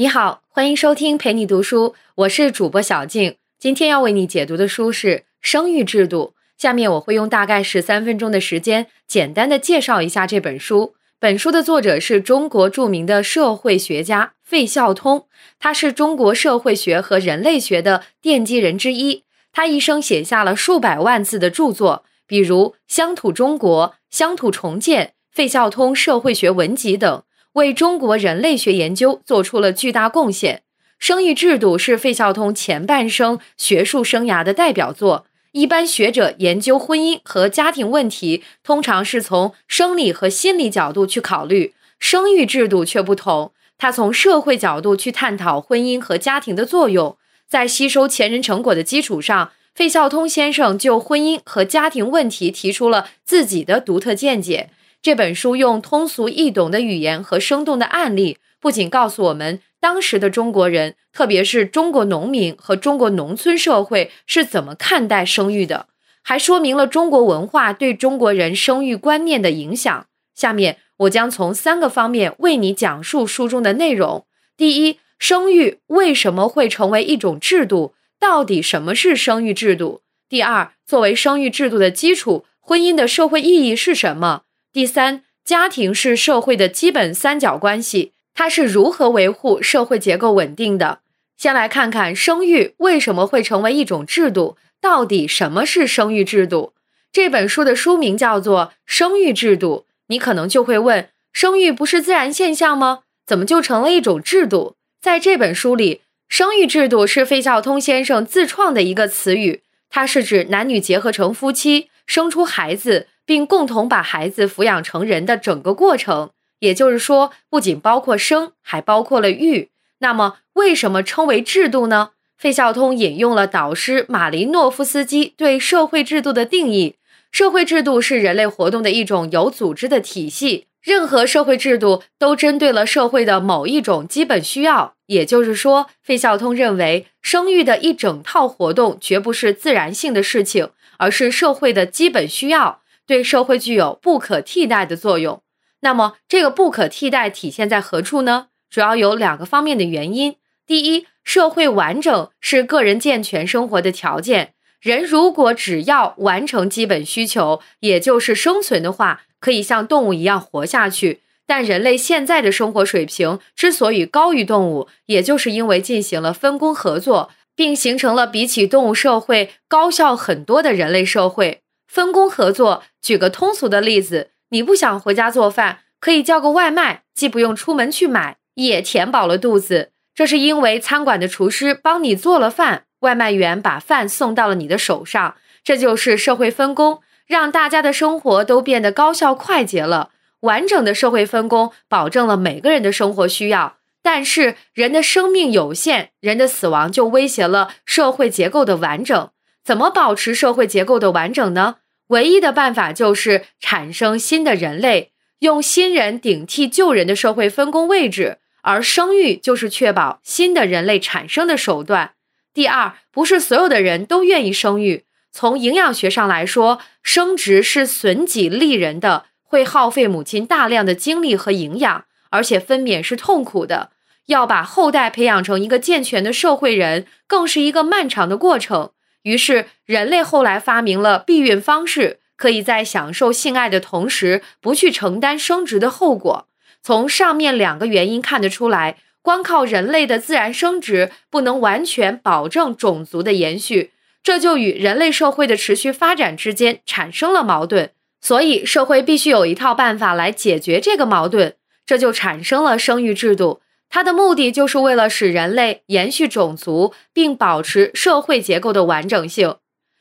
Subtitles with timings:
[0.00, 3.34] 你好，欢迎收听陪你读书，我是主播小静。
[3.58, 5.08] 今天要为你解读的书是
[5.40, 6.34] 《生育制度》。
[6.56, 10.94] 下面我会用大概十三分钟的时间，简单的介绍一下这本书。
[11.18, 15.26] 本书的作者是中国著名的社会学家费孝通，
[15.58, 19.24] 他是中国社会学和人类学的奠基人之一。
[19.50, 27.24] 他一生写下了数百万字的著作，比如《乡土中国》《乡土重建》《费孝通社会学文集》等。
[27.58, 30.62] 为中国人类学研究做出了巨大贡献。
[30.98, 35.26] 生育制度是费孝通前半生学术生涯的代表作。
[35.52, 43.52] 一般学者研究婚姻和家庭问题，通常是从生理和心理角度去考虑，生育制度却不同。
[43.76, 47.16] 他从社会角度去探讨婚姻和家庭的作用。
[47.48, 54.70] 在吸收前人成果的基础上，费孝通先生就婚姻和家庭问题提出了自己的独特见解。
[55.00, 65.86] 这本书用通俗易懂的语言和生动的案例，不仅告诉我们当时的中国人，特别是中国农民和中国农村社会是怎么看待生育的，
[66.22, 70.06] 还说明了中国文化对中国人生育观念的影响。
[70.34, 74.26] 下面我将从三个方面为你讲述书中的内容：
[74.56, 77.94] 第一，生育为什么会成为一种制度？
[78.18, 80.02] 到底什么是生育制度？
[80.28, 84.42] 第二，作为生育制度的基础，婚姻的社会意义是什么？
[84.70, 91.00] 第三，家庭是社会的基本三角关系，它是如何维护社会结构稳定的？
[91.38, 96.74] 先来看看生育为什么会成为一种制度，到底什么是生育制度？
[97.10, 103.00] 这本书的书名叫做《生育制度》，你可能就会问：生育不是自然现象吗？
[103.24, 104.76] 怎么就成了一种制度？
[105.00, 113.06] 在这本书里，生育制度是费孝通先生自创的一个词语，它是指男女结合成夫妻，生出孩子。
[113.28, 119.68] 并共同把孩子抚养成人的整个过程，也就是说，不仅包括生，还包括了育。
[119.98, 122.12] 那么，为什么称为制度呢？
[122.38, 126.94] 费孝通引用了导师马林诺夫斯基对社会制度的定义：
[127.30, 130.64] 社会制度是人类活动的一种有组织的体系。
[130.82, 134.94] 任何社会制度都针对了社会的某一种基本需要。
[135.08, 142.80] 也就是说，费孝通认为，生育的一整套活动绝不是自然性的事情，而是社会的基本需要。
[143.08, 145.42] 对社会具有不可替代的作用。
[145.80, 148.48] 那么，这个不可替代体现在何处呢？
[148.70, 150.36] 主要有两个方面的原因。
[150.66, 154.52] 第一，社会完整是个人健全生活的条件。
[154.80, 161.22] 人如果只要完成基本需求，也就是生存的话，可以像动物一样活下去。
[161.46, 171.62] 但人类现在的生活水平之所以高于动物，也就是因为进行了分工合作，并形成了比起动物社会高效很多的人类社会。
[171.88, 179.90] 分工合作，举个通俗的例子，你不想回家做饭，可以叫个外卖，既不用出门去买，也填饱了肚子。
[180.14, 185.36] 这是因为餐馆的厨师帮你做了饭，外卖员把饭送到了你的手上。
[185.64, 190.10] 这就是社会分工，让大家的生活都变得高效快捷了。
[190.40, 199.30] 完整的社会分工保证了每个人的生活需要，但是人的生命有限，人的死亡就威胁了社会结构的完整。
[199.64, 201.76] 怎么保持社会结构的完整呢？
[202.08, 212.12] 唯一的办法就是产生新的人类，用新人顶替旧人的社会分工位置，而生育就是确保新的人类产生的手段。
[212.54, 215.04] 第二，不是所有的人都愿意生育。
[215.30, 223.90] 从营养学上来说，生殖是损己利人的，会耗费母亲大量的精力和营养，而且分娩是痛苦的。
[224.26, 228.92] 要把后代培养成一个健全的社会人，更是一个漫长的过程。
[229.22, 236.46] 于是，人类后来发明了避孕方式，可以在享受性爱的同时，不去承担生殖的后果。
[236.82, 243.90] 从上面两个原因看得出来，光靠人类的自然生殖不能完全保证种族的延续，
[244.22, 247.90] 这就与人类社会的持续发展之间产生了矛盾。
[248.20, 251.54] 所以，社会必须有一套办法来解决这个矛盾，
[251.84, 253.60] 这就产生了生育制度。
[253.90, 259.56] 它的目的就是为了使人类延续种族，并保持社会结构的完整性。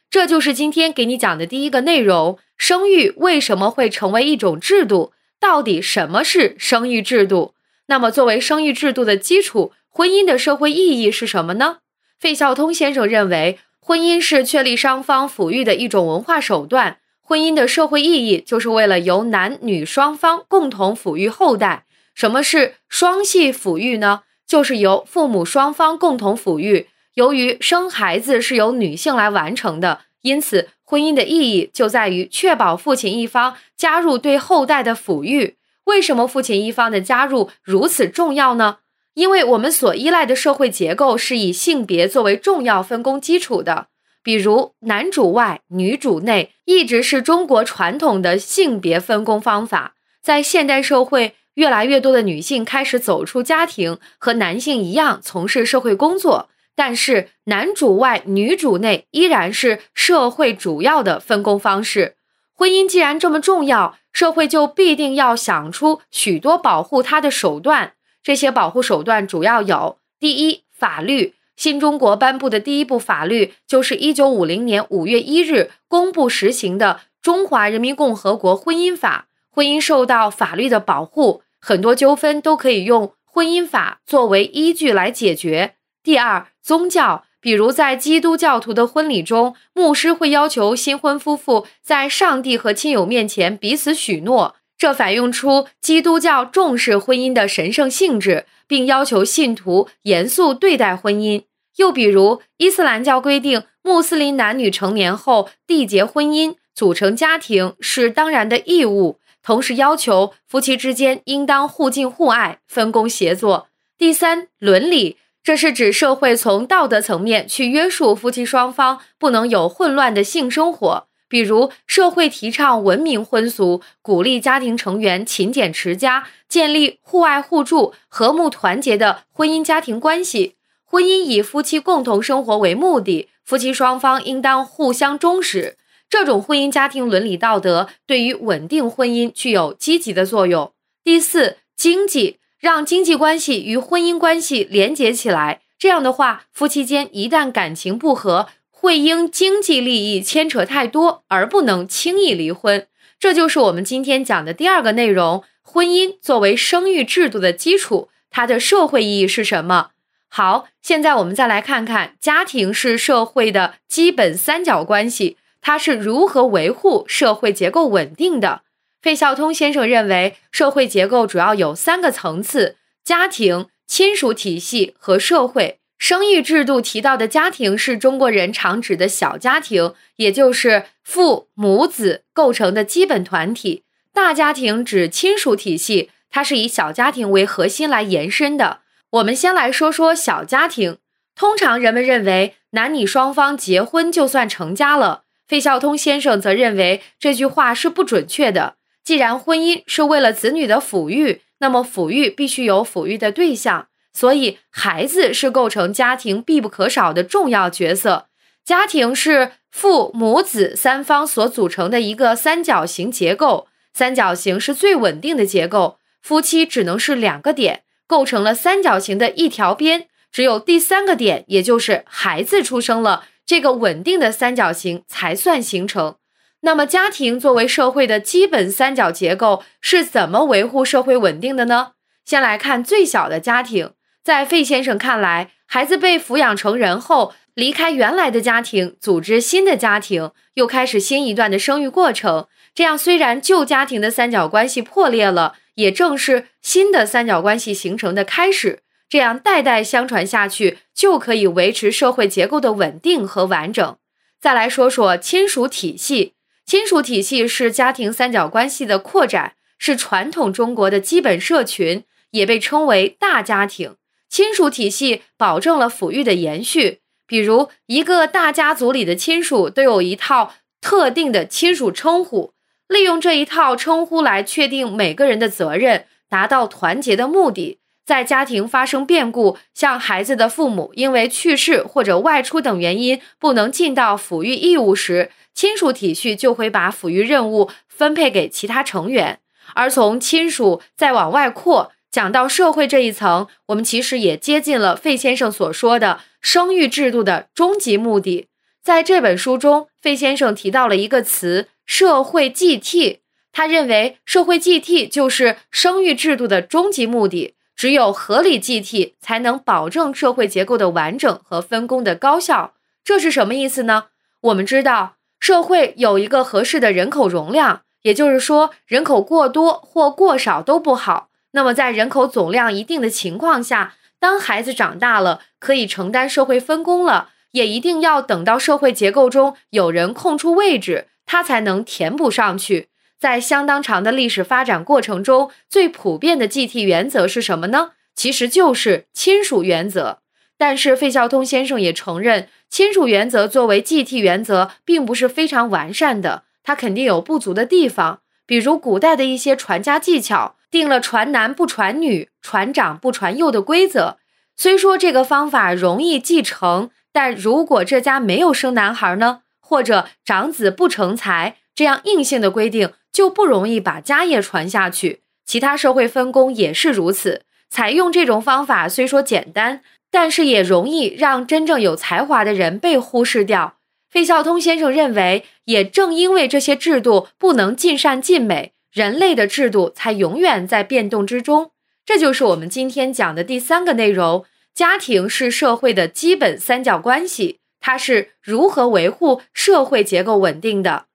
[0.10, 5.14] 这就是今天给你讲的第一个内容：生育为什么会成为一种制度？
[5.40, 7.54] 到底什么是生育制度？
[7.88, 11.78] 那么，作为生育制度的基础，婚姻的社会意义是什么呢？
[12.20, 16.98] 费孝通先生认为，婚姻是确立双方抚育的一种文化手段。
[17.22, 21.86] 婚姻的社会意义就是为了由男女双方共同抚育后代。
[22.18, 24.24] 什么是双系抚育呢？
[24.48, 26.88] 就是由父母双方共同抚育。
[27.14, 35.58] 由于生孩子是由女性来完成的，因此婚姻的意义就在于确保父亲一方加入对后代的抚育。
[35.84, 38.80] 为什么父亲一方的加入如此重要呢？
[39.14, 43.90] 因为我们所依赖的社会结构是以性别作为重要分工基础的，
[44.24, 49.94] 比如男主外女主内，一直是中国传统的性别分工方法。
[50.24, 62.16] 在现代社会，越来越多的女性开始走出家庭，和男性一样从事社会工作，但是男主外女主内依然是社会主要的分工方式。
[62.54, 67.94] 婚姻既然这么重要，社会就必定要想出许多保护它的手段。
[68.22, 71.34] 这些保护手段主要有：第一，法律。
[71.56, 79.26] 新中国颁布的第一部法律就是一九五零年五月一日公布实行的《中华人民共和国婚姻法》，
[79.56, 85.76] 婚姻受到法律的保护，很多纠纷都可以用婚姻法作为依据来解决。
[86.04, 94.56] 第二，宗教，比如在基督教徒的婚礼中，牧师会要求新婚夫妇在上帝和亲友面前彼此许诺。
[94.78, 101.44] 这反映出基督教重视婚姻的神圣性质，并要求信徒严肃对待婚姻。
[101.78, 113.70] 又比如，伊斯兰教规定，穆斯林男女成年后缔结婚姻、组成家庭是当然的义务，同时要求夫妻之间应当互敬互爱、分工协作。
[113.98, 121.08] 第三，伦理，这是指社会从道德层面去约束夫妻双方不能有混乱的性生活。
[121.30, 130.56] 比如，社会提倡文明婚俗，鼓励家庭成员勤俭持家，建立互爱互助、和睦团结的婚姻家庭关系。
[130.84, 135.78] 婚姻以夫妻共同生活为目的，夫妻双方应当互相忠实。
[136.10, 140.72] 这种婚姻家庭伦理道德对于稳定婚姻具有积极的作用。
[141.04, 148.48] 第四，经济让经济关系与婚姻关系连结起来，这样的话，夫妻间一旦感情不和。
[148.80, 152.86] 会因经济利益牵扯太多而不能轻易离婚，
[153.20, 159.90] 这就是我们今天讲的第二个内容：婚姻作为生育制度的基础，它的社会意义是什么？
[160.30, 165.38] 好，现在我们再来看看家庭是社会的基本三角关系，
[165.68, 168.62] 它是如何维护社会结构稳定的。
[169.02, 175.80] 费孝通先生认为，社会结构主要有三个层次：家庭、亲属体系和社会。
[175.98, 183.84] 生育制度提到的家庭是中国人常指的小家庭，也就是父母子构成的基本团体。
[184.14, 188.80] 大家庭指亲属体系，它是以小家庭为核心来延伸的。
[189.10, 191.00] 我们先来说说小家庭。
[191.36, 198.76] 通常人们认为男女双方结婚就算成家了，费孝通先生则认为这句话是不准确的。
[199.04, 203.88] 既然婚姻是为了子女的抚育，那么抚育必须有抚育的对象。
[204.14, 208.28] 所以，孩子是构成家庭必不可少的重要角色。
[208.66, 216.00] 家庭是父母子三方所组成的一个三角形结构，三角形是最稳定的结构。
[216.22, 220.08] 夫妻只能是两个点，构成了三角形的一条边。
[220.32, 226.18] 只有第三个点，也就是孩子出生了，这个稳定的三角形才算形成。
[226.62, 231.94] 那么，家庭作为社会的基本三角结构，是怎么维护社会稳定的呢？
[232.26, 233.94] 先来看最小的家庭。
[234.22, 242.48] 在费先生看来，孩子被抚养成人后，离开原来的家庭，组织新的家庭，又开始新一段的生育过程。
[242.76, 248.82] 这样，虽然旧家庭的三角关系破裂了，也正是新的三角关系形成的开始。
[249.10, 253.98] 这样代代相传下去，就可以维持社会结构的稳定和完整。
[254.40, 256.34] 再来说说亲属体系，
[256.66, 263.96] 亲属体系是家庭三角关系的扩展，是传统中国的基本社群，也被称为大家庭。
[264.30, 272.54] 亲属体系保证了抚育的延续，比如一个大家族里的亲属都有一套特定的亲属称呼，
[272.90, 277.80] 利用这一套称呼来确定每个人的责任，达到团结的目的。
[278.08, 289.42] 在家庭发生变故，像孩子的父母因为去世或者外出等原因不能尽到抚育义务时，亲属体系就会把抚育任务分配给其他成员，
[289.74, 291.92] 而从亲属再往外扩。
[292.10, 298.48] 讲到社会这一层，我们其实也接近了费先生所说的生育制度的终极目的。
[298.82, 303.20] 在这本书中，费先生提到了一个词“社会继替”，
[303.52, 307.56] 他认为社会继替就是生育制度的终极目的。
[307.78, 312.74] 只有合理继替，才能保证社会结构的完整和分工的高效。
[313.04, 314.06] 这是什么意思呢？
[314.42, 321.30] 我们知道，社会有一个合适的人口容量，也就是说，人口过多或过少都不好。
[321.52, 332.90] 那么，在人口总量一定的情况下，当孩子长大了，可以承担社会分工了，也一定要等到社会结构中有人空出位置，他才能填补上去。
[333.20, 337.92] 在相当长的历史发展过程中，最普遍的继替原则是什么呢？
[338.16, 340.20] 其实就是亲属原则。
[340.58, 348.22] 但是费孝通先生也承认，亲属原则作为继替原则，并不是非常完善的，它肯定有不足的地方。
[348.46, 354.18] 比如古代的一些传家技巧，定了传男不传女、传长不传幼的规则。
[354.56, 365.22] 虽说这个方法容易继承，但如果这家没有生男孩呢，或者长子不成才，这样硬性的规定就不容易把家业传下去。
[365.46, 367.44] 其他社会分工也是如此。
[367.70, 373.76] 采用这种方法虽说简单，但是也容易让真正有才华的人被忽视掉。
[374.10, 381.70] 费孝通先生认为，也正因为这些制度不能尽善尽美，人类的制度才永远在变动之中。
[382.04, 391.06] 这就是我们今天讲的第三个内容：家庭是社会的基本三角关系，它是如何维护社会结构稳定的。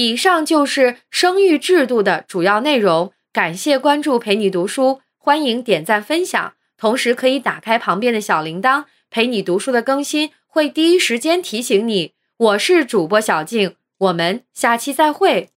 [0.00, 3.12] 以上就是生育制度的主要内容。
[3.34, 5.02] 感谢关注，陪你读书。
[5.18, 12.14] 欢迎点赞分享，同时可以打开旁边的小铃铛，陪你读书的更新会第一时间提醒你。
[12.38, 15.50] 我是主播小静，我们下期再会。